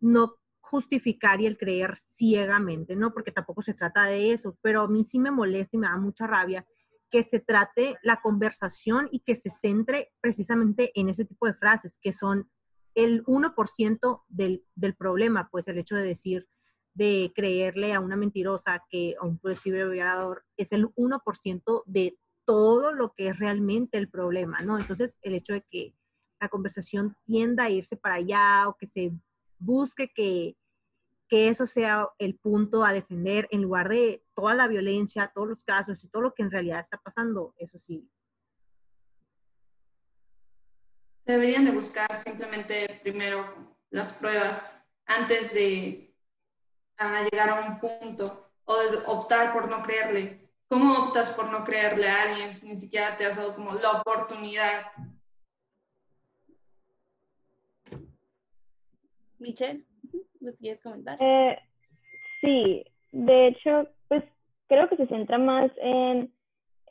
no 0.00 0.38
justificar 0.72 1.38
y 1.38 1.44
el 1.44 1.58
creer 1.58 1.98
ciegamente, 1.98 2.96
¿no? 2.96 3.12
Porque 3.12 3.30
tampoco 3.30 3.60
se 3.60 3.74
trata 3.74 4.06
de 4.06 4.32
eso, 4.32 4.56
pero 4.62 4.80
a 4.80 4.88
mí 4.88 5.04
sí 5.04 5.18
me 5.18 5.30
molesta 5.30 5.76
y 5.76 5.80
me 5.80 5.86
da 5.86 5.98
mucha 5.98 6.26
rabia 6.26 6.66
que 7.10 7.22
se 7.22 7.40
trate 7.40 7.98
la 8.02 8.22
conversación 8.22 9.06
y 9.12 9.20
que 9.20 9.34
se 9.34 9.50
centre 9.50 10.14
precisamente 10.22 10.90
en 10.94 11.10
ese 11.10 11.26
tipo 11.26 11.46
de 11.46 11.52
frases, 11.52 11.98
que 12.00 12.14
son 12.14 12.50
el 12.94 13.22
1% 13.24 14.22
del, 14.28 14.64
del 14.74 14.96
problema, 14.96 15.50
pues 15.50 15.68
el 15.68 15.76
hecho 15.76 15.94
de 15.94 16.04
decir, 16.04 16.48
de 16.94 17.32
creerle 17.34 17.92
a 17.92 18.00
una 18.00 18.16
mentirosa 18.16 18.82
que 18.88 19.14
a 19.20 19.26
un 19.26 19.38
posible 19.38 19.86
violador 19.86 20.46
es 20.56 20.72
el 20.72 20.86
1% 20.94 21.82
de 21.84 22.18
todo 22.46 22.94
lo 22.94 23.12
que 23.12 23.28
es 23.28 23.38
realmente 23.38 23.98
el 23.98 24.08
problema, 24.08 24.62
¿no? 24.62 24.78
Entonces, 24.78 25.18
el 25.20 25.34
hecho 25.34 25.52
de 25.52 25.66
que 25.70 25.94
la 26.40 26.48
conversación 26.48 27.14
tienda 27.26 27.64
a 27.64 27.70
irse 27.70 27.98
para 27.98 28.14
allá 28.14 28.68
o 28.68 28.76
que 28.78 28.86
se 28.86 29.12
busque 29.58 30.08
que 30.14 30.56
que 31.32 31.48
eso 31.48 31.64
sea 31.64 32.10
el 32.18 32.36
punto 32.36 32.84
a 32.84 32.92
defender 32.92 33.48
en 33.50 33.62
lugar 33.62 33.88
de 33.88 34.22
toda 34.34 34.52
la 34.52 34.68
violencia, 34.68 35.32
todos 35.34 35.48
los 35.48 35.64
casos 35.64 36.04
y 36.04 36.08
todo 36.08 36.20
lo 36.20 36.34
que 36.34 36.42
en 36.42 36.50
realidad 36.50 36.80
está 36.80 36.98
pasando, 36.98 37.54
eso 37.56 37.78
sí. 37.78 38.06
Deberían 41.24 41.64
de 41.64 41.70
buscar 41.70 42.14
simplemente 42.14 43.00
primero 43.02 43.46
las 43.88 44.12
pruebas 44.12 44.86
antes 45.06 45.54
de 45.54 46.14
llegar 47.30 47.48
a 47.48 47.66
un 47.66 47.80
punto 47.80 48.52
o 48.66 48.78
de 48.78 48.98
optar 49.06 49.54
por 49.54 49.70
no 49.70 49.82
creerle. 49.82 50.52
¿Cómo 50.68 51.06
optas 51.06 51.30
por 51.30 51.50
no 51.50 51.64
creerle 51.64 52.10
a 52.10 52.24
alguien 52.24 52.52
si 52.52 52.68
ni 52.68 52.76
siquiera 52.76 53.16
te 53.16 53.24
has 53.24 53.36
dado 53.36 53.54
como 53.54 53.72
la 53.72 54.02
oportunidad? 54.02 54.82
Michelle 59.38 59.86
quieres 60.58 60.82
comentar? 60.82 61.16
Eh, 61.20 61.58
sí, 62.40 62.84
de 63.12 63.48
hecho, 63.48 63.88
pues 64.08 64.24
creo 64.68 64.88
que 64.88 64.96
se 64.96 65.06
centra 65.06 65.38
más 65.38 65.70
en, 65.80 66.32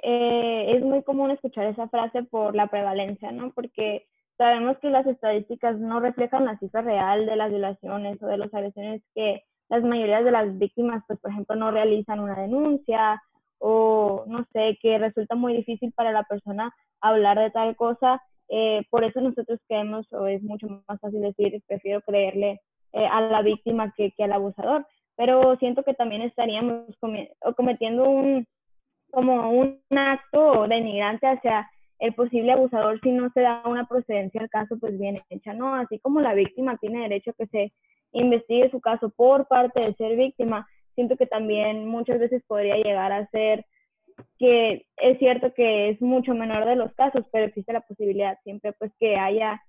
eh, 0.04 0.76
es 0.76 0.84
muy 0.84 1.04
común 1.04 1.32
escuchar 1.32 1.68
esa 1.68 1.88
frase 1.90 2.24
por 2.24 2.56
la 2.56 2.68
prevalencia, 2.68 3.32
¿no? 3.32 3.52
Porque 3.52 4.08
sabemos 4.38 4.78
que 4.80 4.90
las 4.90 5.06
estadísticas 5.06 5.78
no 5.80 6.00
reflejan 6.00 6.46
la 6.46 6.58
cifra 6.58 6.82
real 6.82 7.26
de 7.26 7.36
las 7.36 7.50
violaciones 7.50 8.22
o 8.22 8.28
de 8.28 8.38
las 8.38 8.54
agresiones 8.54 9.02
que 9.14 9.44
las 9.70 9.84
mayorías 9.84 10.26
de 10.26 10.32
las 10.32 10.58
víctimas, 10.58 11.04
pues 11.08 11.20
por 11.20 11.32
ejemplo, 11.32 11.56
no 11.56 11.72
realizan 11.72 12.20
una 12.20 12.36
denuncia 12.36 13.22
o 13.60 14.26
no 14.28 14.46
sé, 14.52 14.78
que 14.82 14.98
resulta 14.98 15.36
muy 15.36 15.56
difícil 15.56 15.94
para 15.94 16.12
la 16.12 16.24
persona 16.24 16.74
hablar 17.00 17.38
de 17.40 17.52
tal 17.52 17.76
cosa. 17.76 18.22
Eh, 18.50 18.84
por 18.90 19.04
eso 19.04 19.22
nosotros 19.22 19.60
creemos, 19.68 20.12
o 20.12 20.28
es 20.28 20.42
mucho 20.44 20.68
más 20.88 21.00
fácil 21.00 21.22
decir, 21.22 21.62
prefiero 21.68 22.02
creerle 22.02 22.60
eh, 22.94 23.06
a 23.06 23.22
la 23.22 23.42
víctima 23.42 23.94
que, 23.96 24.12
que, 24.12 24.24
al 24.24 24.34
abusador. 24.34 24.86
Pero 25.16 25.56
siento 25.58 25.84
que 25.84 25.94
también 25.94 26.22
estaríamos 26.22 26.86
cometiendo 27.56 28.10
un, 28.10 28.48
como 29.12 29.52
un 29.52 29.80
acto 29.96 30.68
denigrante 30.68 31.28
hacia 31.28 31.70
el 32.00 32.14
posible 32.14 32.52
abusador 32.52 33.00
si 33.02 33.12
no 33.12 33.30
se 33.32 33.42
da 33.42 33.62
una 33.66 33.86
procedencia 33.86 34.42
al 34.42 34.50
caso 34.50 34.78
pues 34.80 34.98
bien 34.98 35.22
hecha, 35.30 35.54
¿no? 35.54 35.76
Así 35.76 36.00
como 36.00 36.20
la 36.20 36.34
víctima 36.34 36.78
tiene 36.78 37.04
derecho 37.04 37.32
a 37.32 37.34
que 37.34 37.46
se 37.48 37.74
investigue 38.12 38.72
su 38.72 38.82
caso 38.82 39.10
por 39.10 39.48
parte 39.48 39.82
de 39.82 39.94
ser 39.94 40.16
víctima, 40.16 40.68
siento 40.96 41.16
que 41.16 41.28
también 41.28 41.88
muchas 41.88 42.20
veces 42.20 42.44
podría 42.48 42.76
llegar 42.78 43.12
a 43.12 43.28
ser 43.28 43.66
que 44.38 44.86
es 44.98 45.20
cierto 45.20 45.54
que 45.54 45.90
es 45.90 46.02
mucho 46.02 46.34
menor 46.34 46.66
de 46.66 46.76
los 46.76 46.94
casos, 46.94 47.26
pero 47.32 47.46
existe 47.46 47.72
la 47.72 47.82
posibilidad 47.82 48.38
siempre 48.44 48.74
pues 48.74 48.92
que 49.00 49.16
haya 49.18 49.62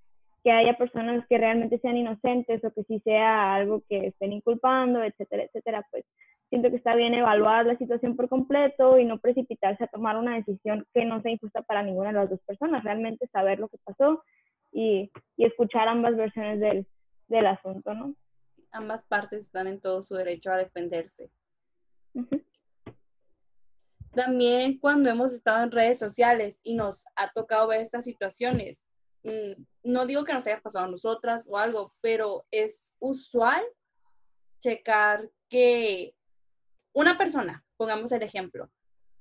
que 0.42 0.50
haya 0.50 0.76
personas 0.76 1.24
que 1.28 1.38
realmente 1.38 1.78
sean 1.78 1.96
inocentes 1.96 2.64
o 2.64 2.72
que 2.72 2.84
sí 2.84 3.00
sea 3.04 3.54
algo 3.54 3.82
que 3.88 4.08
estén 4.08 4.32
inculpando, 4.32 5.02
etcétera, 5.02 5.44
etcétera, 5.44 5.86
pues 5.90 6.04
siento 6.50 6.68
que 6.68 6.76
está 6.76 6.94
bien 6.94 7.14
evaluar 7.14 7.64
la 7.64 7.78
situación 7.78 8.16
por 8.16 8.28
completo 8.28 8.98
y 8.98 9.04
no 9.04 9.18
precipitarse 9.18 9.84
a 9.84 9.86
tomar 9.86 10.16
una 10.18 10.34
decisión 10.36 10.86
que 10.92 11.04
no 11.04 11.22
sea 11.22 11.32
injusta 11.32 11.62
para 11.62 11.82
ninguna 11.82 12.08
de 12.08 12.14
las 12.14 12.30
dos 12.30 12.40
personas, 12.46 12.84
realmente 12.84 13.26
saber 13.28 13.58
lo 13.58 13.68
que 13.68 13.78
pasó 13.84 14.22
y, 14.72 15.10
y 15.36 15.44
escuchar 15.46 15.88
ambas 15.88 16.16
versiones 16.16 16.60
del, 16.60 16.86
del, 17.28 17.46
asunto, 17.46 17.94
¿no? 17.94 18.14
Ambas 18.70 19.02
partes 19.04 19.44
están 19.44 19.66
en 19.66 19.80
todo 19.80 20.02
su 20.02 20.14
derecho 20.14 20.52
a 20.52 20.58
defenderse. 20.58 21.30
También 24.14 24.78
cuando 24.78 25.08
hemos 25.08 25.32
estado 25.32 25.62
en 25.62 25.70
redes 25.70 25.98
sociales 25.98 26.58
y 26.62 26.74
nos 26.74 27.06
ha 27.16 27.32
tocado 27.32 27.68
ver 27.68 27.80
estas 27.80 28.04
situaciones, 28.04 28.84
no 29.24 30.06
digo 30.06 30.24
que 30.24 30.32
nos 30.32 30.46
haya 30.46 30.60
pasado 30.60 30.86
a 30.86 30.90
nosotras 30.90 31.46
o 31.48 31.58
algo, 31.58 31.94
pero 32.00 32.44
es 32.50 32.92
usual 32.98 33.62
checar 34.60 35.28
que 35.48 36.14
una 36.92 37.16
persona, 37.16 37.64
pongamos 37.76 38.12
el 38.12 38.22
ejemplo, 38.22 38.70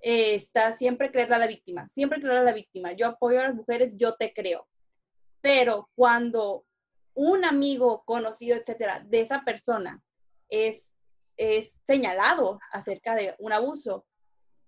eh, 0.02 0.36
está 0.36 0.76
siempre 0.76 1.12
creer 1.12 1.32
a 1.34 1.38
la 1.38 1.48
víctima, 1.48 1.90
siempre 1.94 2.20
creer 2.20 2.38
a 2.38 2.44
la 2.44 2.54
víctima. 2.54 2.94
Yo 2.94 3.08
apoyo 3.08 3.40
a 3.40 3.44
las 3.44 3.56
mujeres, 3.56 3.98
yo 3.98 4.16
te 4.16 4.34
creo. 4.34 4.68
Pero 5.42 5.90
cuando 5.96 6.66
un 7.14 7.46
amigo 7.46 8.04
conocido, 8.06 8.58
etcétera, 8.58 9.04
de 9.06 9.22
esa 9.22 9.44
persona 9.44 10.02
es, 10.50 10.98
es 11.38 11.80
señalado 11.86 12.60
acerca 12.72 13.16
de 13.16 13.36
un 13.40 13.54
abuso, 13.54 14.06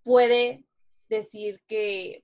puede 0.03 0.63
decir 1.09 1.61
que, 1.67 2.23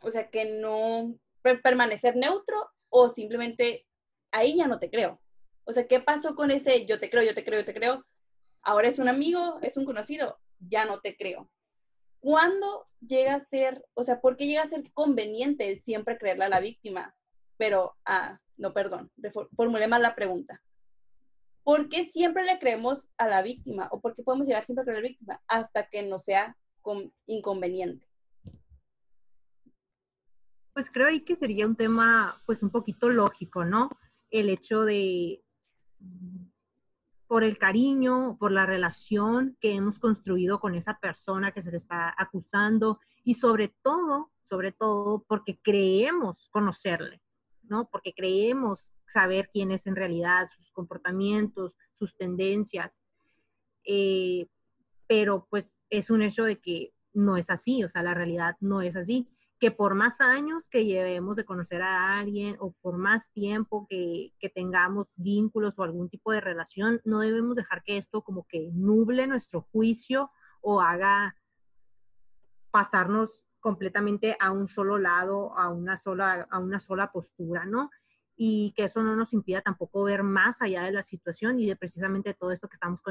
o 0.00 0.10
sea, 0.10 0.28
que 0.28 0.44
no, 0.44 1.14
permanecer 1.54 2.16
neutro 2.16 2.68
o 2.88 3.08
simplemente 3.08 3.86
ahí 4.32 4.56
ya 4.56 4.66
no 4.66 4.78
te 4.78 4.90
creo. 4.90 5.20
O 5.64 5.72
sea, 5.72 5.86
¿qué 5.86 6.00
pasó 6.00 6.34
con 6.34 6.50
ese 6.50 6.86
yo 6.86 7.00
te 7.00 7.10
creo, 7.10 7.22
yo 7.22 7.34
te 7.34 7.44
creo, 7.44 7.60
yo 7.60 7.66
te 7.66 7.74
creo? 7.74 8.04
Ahora 8.62 8.88
es 8.88 8.98
un 8.98 9.08
amigo, 9.08 9.58
es 9.62 9.76
un 9.76 9.84
conocido, 9.84 10.38
ya 10.58 10.84
no 10.84 11.00
te 11.00 11.16
creo. 11.16 11.50
¿Cuándo 12.20 12.88
llega 13.00 13.34
a 13.34 13.44
ser, 13.44 13.84
o 13.94 14.02
sea, 14.02 14.20
por 14.20 14.36
qué 14.36 14.46
llega 14.46 14.62
a 14.62 14.68
ser 14.68 14.90
conveniente 14.92 15.68
el 15.68 15.82
siempre 15.82 16.18
creerle 16.18 16.46
a 16.46 16.48
la 16.48 16.60
víctima? 16.60 17.14
Pero, 17.56 17.94
ah, 18.04 18.40
no, 18.56 18.72
perdón, 18.72 19.10
formulé 19.54 19.86
mal 19.86 20.02
la 20.02 20.14
pregunta. 20.14 20.60
¿Por 21.62 21.88
qué 21.88 22.06
siempre 22.06 22.44
le 22.44 22.58
creemos 22.58 23.08
a 23.16 23.28
la 23.28 23.42
víctima? 23.42 23.88
¿O 23.90 24.00
por 24.00 24.14
qué 24.14 24.22
podemos 24.22 24.46
llegar 24.46 24.64
siempre 24.64 24.82
a 24.82 24.84
creer 24.84 24.98
a 24.98 25.02
la 25.02 25.08
víctima 25.08 25.42
hasta 25.48 25.88
que 25.88 26.02
no 26.02 26.18
sea 26.18 26.56
inconveniente? 27.26 28.06
Pues 30.76 30.90
creo 30.90 31.06
ahí 31.06 31.20
que 31.20 31.36
sería 31.36 31.66
un 31.66 31.74
tema, 31.74 32.42
pues 32.44 32.62
un 32.62 32.68
poquito 32.68 33.08
lógico, 33.08 33.64
¿no? 33.64 33.88
El 34.30 34.50
hecho 34.50 34.84
de, 34.84 35.42
por 37.26 37.44
el 37.44 37.56
cariño, 37.56 38.36
por 38.38 38.52
la 38.52 38.66
relación 38.66 39.56
que 39.58 39.72
hemos 39.72 39.98
construido 39.98 40.60
con 40.60 40.74
esa 40.74 40.98
persona 41.00 41.52
que 41.52 41.62
se 41.62 41.70
le 41.70 41.78
está 41.78 42.14
acusando 42.18 43.00
y 43.24 43.32
sobre 43.32 43.68
todo, 43.68 44.30
sobre 44.44 44.70
todo 44.70 45.24
porque 45.26 45.58
creemos 45.62 46.50
conocerle, 46.50 47.22
¿no? 47.62 47.88
Porque 47.88 48.12
creemos 48.12 48.92
saber 49.06 49.48
quién 49.50 49.70
es 49.70 49.86
en 49.86 49.96
realidad, 49.96 50.50
sus 50.54 50.70
comportamientos, 50.72 51.72
sus 51.94 52.14
tendencias. 52.18 53.00
Eh, 53.82 54.46
pero 55.06 55.46
pues 55.48 55.80
es 55.88 56.10
un 56.10 56.20
hecho 56.20 56.44
de 56.44 56.60
que 56.60 56.92
no 57.14 57.38
es 57.38 57.48
así, 57.48 57.82
o 57.82 57.88
sea, 57.88 58.02
la 58.02 58.12
realidad 58.12 58.58
no 58.60 58.82
es 58.82 58.94
así 58.94 59.26
que 59.58 59.70
por 59.70 59.94
más 59.94 60.20
años 60.20 60.68
que 60.68 60.84
llevemos 60.84 61.36
de 61.36 61.44
conocer 61.44 61.80
a 61.80 62.18
alguien 62.18 62.56
o 62.60 62.72
por 62.82 62.98
más 62.98 63.30
tiempo 63.30 63.86
que, 63.88 64.32
tengamos 64.54 65.12
vínculos 65.16 65.78
o 65.78 65.82
algún 65.82 66.08
tipo 66.08 66.32
de 66.32 66.40
relación, 66.40 67.00
no 67.04 67.20
debemos 67.20 67.56
dejar 67.56 67.82
que 67.82 67.96
esto 67.96 68.22
como 68.22 68.46
que 68.46 68.70
nuble 68.72 69.26
nuestro 69.26 69.62
juicio 69.72 70.30
o 70.60 70.80
haga 70.80 71.36
pasarnos 72.70 73.46
completamente 73.60 74.36
a 74.38 74.52
un 74.52 74.68
solo 74.68 74.98
lado, 74.98 75.56
a 75.58 75.70
una 75.70 75.96
sola, 75.96 76.46
a 76.50 76.58
una 76.58 76.78
sola 76.78 77.10
postura, 77.10 77.64
¿no? 77.64 77.90
Y 78.36 78.74
que 78.76 78.84
eso 78.84 79.02
no 79.02 79.16
nos 79.16 79.32
impida 79.32 79.62
tampoco 79.62 80.04
ver 80.04 80.22
más 80.22 80.60
allá 80.60 80.84
de 80.84 80.92
la 80.92 81.02
situación 81.02 81.58
y 81.58 81.66
de 81.66 81.76
precisamente 81.76 82.34
todo 82.34 82.52
esto 82.52 82.68
que 82.68 82.76
estamos 82.76 83.02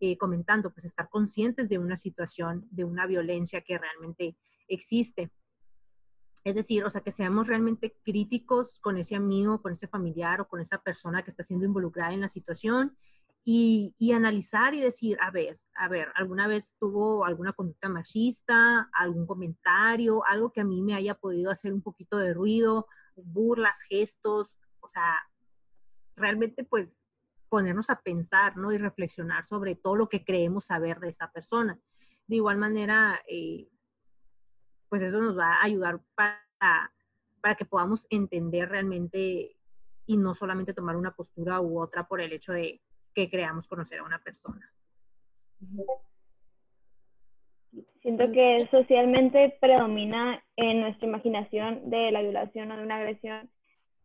eh, 0.00 0.16
comentando, 0.16 0.72
pues 0.72 0.86
estar 0.86 1.08
conscientes 1.10 1.68
de 1.68 1.78
una 1.78 1.96
situación, 1.96 2.66
de 2.70 2.84
una 2.84 3.06
violencia 3.06 3.60
que 3.60 3.78
realmente 3.78 4.36
existe. 4.66 5.30
Es 6.44 6.56
decir, 6.56 6.84
o 6.84 6.90
sea, 6.90 7.02
que 7.02 7.12
seamos 7.12 7.46
realmente 7.46 7.96
críticos 8.02 8.80
con 8.80 8.98
ese 8.98 9.14
amigo, 9.14 9.62
con 9.62 9.72
ese 9.72 9.86
familiar 9.86 10.40
o 10.40 10.48
con 10.48 10.60
esa 10.60 10.78
persona 10.78 11.22
que 11.22 11.30
está 11.30 11.42
siendo 11.44 11.66
involucrada 11.66 12.12
en 12.12 12.20
la 12.20 12.28
situación 12.28 12.96
y, 13.44 14.12
analizar 14.14 14.74
y 14.74 14.80
decir, 14.80 15.18
a 15.20 15.30
ver, 15.30 15.56
a 15.74 15.88
ver, 15.88 16.08
¿alguna 16.14 16.46
vez 16.46 16.76
tuvo 16.78 17.24
alguna 17.24 17.52
conducta 17.52 17.88
machista, 17.88 18.88
algún 18.92 19.26
comentario, 19.26 20.24
algo 20.26 20.52
que 20.52 20.60
a 20.60 20.64
mí 20.64 20.80
me 20.82 20.94
haya 20.94 21.14
podido 21.14 21.50
hacer 21.50 21.72
un 21.72 21.82
poquito 21.82 22.18
de 22.18 22.34
ruido, 22.34 22.86
burlas, 23.16 23.80
gestos? 23.88 24.56
O 24.80 24.88
sea, 24.88 25.16
realmente 26.14 26.64
pues 26.64 27.00
ponernos 27.48 27.90
a 27.90 28.00
pensar, 28.00 28.56
¿no? 28.56 28.72
Y 28.72 28.78
reflexionar 28.78 29.44
sobre 29.44 29.74
todo 29.74 29.96
lo 29.96 30.08
que 30.08 30.24
creemos 30.24 30.66
saber 30.66 31.00
de 31.00 31.08
esa 31.08 31.32
persona. 31.32 31.80
De 32.26 32.36
igual 32.36 32.58
manera, 32.58 33.20
eh, 33.28 33.68
pues 34.92 35.00
eso 35.00 35.22
nos 35.22 35.38
va 35.38 35.54
a 35.54 35.64
ayudar 35.64 36.00
para, 36.14 36.92
para 37.40 37.54
que 37.54 37.64
podamos 37.64 38.06
entender 38.10 38.68
realmente 38.68 39.56
y 40.04 40.18
no 40.18 40.34
solamente 40.34 40.74
tomar 40.74 40.96
una 40.96 41.12
postura 41.12 41.62
u 41.62 41.80
otra 41.80 42.06
por 42.06 42.20
el 42.20 42.30
hecho 42.30 42.52
de 42.52 42.78
que 43.14 43.30
creamos 43.30 43.66
conocer 43.66 44.00
a 44.00 44.04
una 44.04 44.18
persona. 44.18 44.70
Siento 48.02 48.32
que 48.32 48.68
socialmente 48.70 49.56
predomina 49.62 50.44
en 50.56 50.82
nuestra 50.82 51.08
imaginación 51.08 51.88
de 51.88 52.12
la 52.12 52.20
violación 52.20 52.70
o 52.70 52.76
de 52.76 52.82
una 52.82 52.96
agresión 52.96 53.48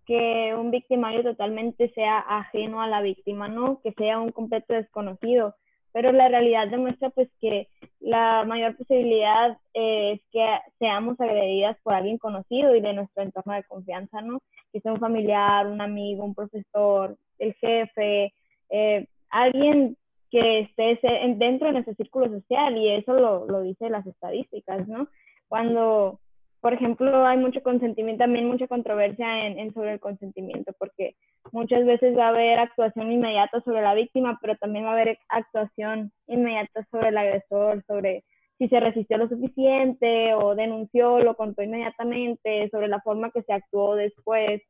que 0.06 0.56
un 0.58 0.72
victimario 0.72 1.22
totalmente 1.22 1.92
sea 1.96 2.20
ajeno 2.20 2.82
a 2.82 2.88
la 2.88 3.02
víctima, 3.02 3.50
¿no? 3.50 3.82
Que 3.82 3.92
sea 3.92 4.22
un 4.22 4.32
completo 4.32 4.74
desconocido 4.74 5.54
pero 5.98 6.12
la 6.12 6.28
realidad 6.28 6.68
demuestra 6.68 7.10
pues 7.10 7.28
que 7.42 7.70
la 8.00 8.44
mayor 8.46 8.78
posibilidad 8.78 9.58
es 9.74 10.22
que 10.32 10.46
seamos 10.78 11.20
agredidas 11.20 11.76
por 11.82 11.96
alguien 11.96 12.20
conocido 12.20 12.76
y 12.76 12.82
de 12.82 12.94
nuestro 12.94 13.24
entorno 13.24 13.54
de 13.54 13.64
confianza, 13.64 14.22
¿no? 14.22 14.40
Que 14.72 14.80
sea 14.80 14.94
un 14.94 15.00
familiar, 15.00 15.66
un 15.66 15.82
amigo, 15.82 16.24
un 16.24 16.36
profesor, 16.36 17.18
el 17.40 17.56
jefe, 17.56 18.32
eh, 18.70 19.08
alguien 19.32 19.98
que 20.30 20.60
esté 20.60 21.00
dentro 21.38 21.66
de 21.66 21.74
nuestro 21.74 21.96
círculo 21.96 22.30
social 22.30 22.78
y 22.78 22.90
eso 22.90 23.14
lo, 23.16 23.48
lo 23.48 23.62
dice 23.62 23.90
las 23.90 24.06
estadísticas, 24.06 24.88
¿no? 24.88 25.08
Cuando 25.48 26.20
por 26.62 26.74
ejemplo, 26.74 27.26
hay 27.26 27.38
mucho 27.38 27.62
consentimiento, 27.62 28.24
también 28.24 28.48
mucha 28.48 28.68
controversia 28.68 29.48
en, 29.48 29.74
sobre 29.74 29.94
el 29.94 30.00
consentimiento, 30.00 30.74
porque 30.78 31.16
muchas 31.52 31.86
veces 31.86 32.18
va 32.18 32.26
a 32.26 32.30
haber 32.30 32.60
actuación 32.60 33.12
inmediata 33.12 33.62
sobre 33.62 33.82
la 33.82 33.94
víctima, 33.94 34.38
pero 34.42 34.56
también 34.58 34.86
va 34.86 34.90
a 34.90 34.94
haber 34.94 35.20
actuación 35.30 36.12
inmediata 36.28 36.86
sobre 36.92 37.10
el 37.10 37.18
agresor, 37.18 37.84
sobre 37.88 38.24
si 38.58 38.68
se 38.68 38.80
resistió 38.80 39.18
lo 39.18 39.30
suficiente 39.30 40.34
o 40.34 40.56
denunció, 40.56 41.20
lo 41.20 41.36
contó 41.36 41.62
inmediatamente, 41.62 42.70
sobre 42.70 42.88
la 42.88 43.02
forma 43.02 43.32
que 43.32 43.44
se 43.44 43.54
actuó 43.54 43.96
después, 43.96 44.62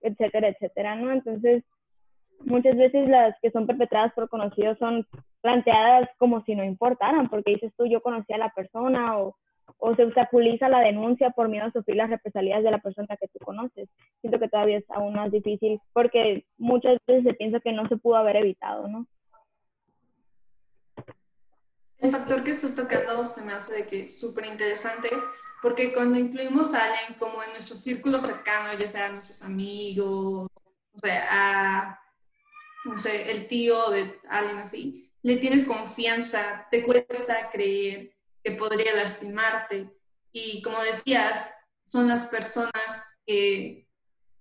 etcétera, 0.00 0.48
etcétera, 0.48 0.94
¿no? 0.94 1.10
Entonces, 1.12 1.64
muchas 2.44 2.76
veces 2.76 3.08
las 3.08 3.34
que 3.40 3.50
son 3.50 3.66
perpetradas 3.66 4.12
por 4.12 4.28
conocidos 4.28 4.78
son 4.78 5.06
planteadas 5.40 6.08
como 6.18 6.44
si 6.44 6.54
no 6.54 6.64
importaran, 6.64 7.28
porque 7.28 7.52
dices 7.52 7.72
tú, 7.76 7.86
yo 7.86 8.00
conocí 8.00 8.32
a 8.32 8.38
la 8.38 8.50
persona 8.50 9.18
o 9.18 9.36
o 9.78 9.94
se 9.94 10.04
obstaculiza 10.04 10.68
la 10.68 10.80
denuncia 10.80 11.30
por 11.30 11.48
miedo 11.48 11.66
a 11.66 11.72
sufrir 11.72 11.96
las 11.96 12.10
represalias 12.10 12.62
de 12.62 12.70
la 12.70 12.78
persona 12.78 13.16
que 13.16 13.28
tú 13.28 13.38
conoces. 13.44 13.88
Siento 14.20 14.38
que 14.38 14.48
todavía 14.48 14.78
es 14.78 14.84
aún 14.90 15.14
más 15.14 15.30
difícil 15.30 15.80
porque 15.92 16.44
muchas 16.56 16.98
veces 17.06 17.24
se 17.24 17.34
piensa 17.34 17.60
que 17.60 17.72
no 17.72 17.88
se 17.88 17.96
pudo 17.96 18.16
haber 18.16 18.36
evitado, 18.36 18.88
¿no? 18.88 19.06
El 21.98 22.10
factor 22.10 22.44
que 22.44 22.50
estás 22.50 22.74
tocando 22.74 23.24
se 23.24 23.42
me 23.42 23.52
hace 23.52 23.72
de 23.72 23.86
que 23.86 24.08
súper 24.08 24.46
interesante 24.46 25.08
porque 25.64 25.94
cuando 25.94 26.18
incluimos 26.18 26.74
a 26.74 26.84
alguien 26.84 27.18
como 27.18 27.42
en 27.42 27.52
nuestro 27.52 27.74
círculo 27.74 28.18
cercano, 28.18 28.78
ya 28.78 28.86
sea 28.86 29.08
nuestros 29.08 29.42
amigos, 29.42 30.50
o 30.92 30.98
sea, 30.98 31.26
a, 31.30 32.00
no 32.84 32.98
sé, 32.98 33.30
el 33.30 33.46
tío 33.46 33.88
de 33.90 34.14
alguien 34.28 34.58
así, 34.58 35.10
le 35.22 35.36
tienes 35.38 35.64
confianza, 35.64 36.68
te 36.70 36.84
cuesta 36.84 37.48
creer, 37.50 38.12
que 38.44 38.52
podría 38.52 38.94
lastimarte. 38.94 39.90
Y 40.32 40.62
como 40.62 40.80
decías, 40.82 41.50
son 41.84 42.06
las 42.06 42.26
personas 42.26 42.72
que 43.26 43.88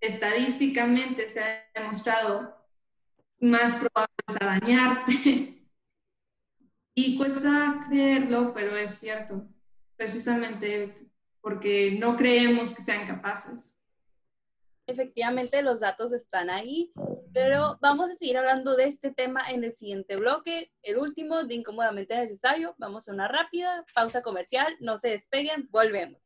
estadísticamente 0.01 1.27
se 1.29 1.39
ha 1.39 1.65
demostrado 1.73 2.55
más 3.39 3.75
probables 3.77 4.41
a 4.41 4.45
dañarte. 4.45 5.49
Y 6.95 7.17
cuesta 7.17 7.87
creerlo, 7.89 8.53
pero 8.53 8.77
es 8.77 8.91
cierto, 8.99 9.47
precisamente 9.95 11.09
porque 11.41 11.97
no 11.99 12.15
creemos 12.15 12.71
que 12.71 12.83
sean 12.83 13.07
capaces. 13.07 13.75
Efectivamente, 14.85 15.63
los 15.63 15.79
datos 15.79 16.13
están 16.13 16.51
ahí, 16.51 16.93
pero 17.33 17.77
vamos 17.81 18.11
a 18.11 18.15
seguir 18.15 18.37
hablando 18.37 18.75
de 18.75 18.85
este 18.85 19.11
tema 19.11 19.49
en 19.49 19.63
el 19.63 19.75
siguiente 19.75 20.15
bloque, 20.15 20.71
el 20.83 20.97
último 20.97 21.43
de 21.43 21.55
incómodamente 21.55 22.15
necesario. 22.15 22.75
Vamos 22.77 23.09
a 23.09 23.11
una 23.11 23.27
rápida 23.27 23.85
pausa 23.93 24.21
comercial, 24.21 24.75
no 24.79 24.97
se 24.97 25.09
despeguen, 25.09 25.67
volvemos. 25.71 26.22